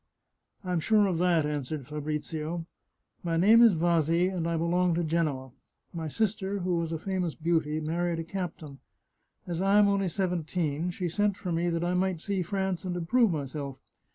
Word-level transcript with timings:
"I'm 0.63 0.79
sure 0.79 1.05
of 1.05 1.19
that," 1.19 1.45
answered 1.45 1.85
Fabrizio." 1.85 2.65
My 3.23 3.37
name 3.37 3.61
is 3.61 3.75
Vasi, 3.75 4.29
and 4.35 4.47
I 4.47 4.57
belong 4.57 4.95
to 4.95 5.03
Genoa; 5.03 5.51
my 5.93 6.07
sister, 6.07 6.57
who 6.61 6.77
was 6.77 6.91
a 6.91 6.97
famous 6.97 7.35
beauty, 7.35 7.79
married 7.79 8.17
a 8.17 8.23
captain. 8.23 8.79
As 9.45 9.61
I 9.61 9.77
am 9.77 9.87
only 9.87 10.07
seventeen, 10.07 10.89
she 10.89 11.07
sent 11.07 11.37
for 11.37 11.51
me 11.51 11.69
that 11.69 11.83
I 11.83 11.93
might 11.93 12.19
see 12.19 12.41
France 12.41 12.83
and 12.83 12.95
improve 12.97 13.29
myself. 13.29 13.77